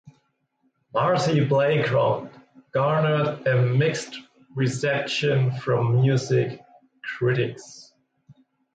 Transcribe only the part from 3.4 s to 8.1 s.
a mixed reception from music critics.